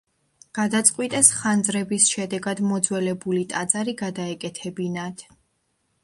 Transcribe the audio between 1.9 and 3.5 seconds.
შედეგად მოძველებული